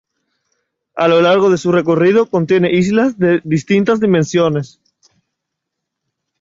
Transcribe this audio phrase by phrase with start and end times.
[0.95, 4.81] A lo largo de su recorrido contiene islas de distintas dimensiones.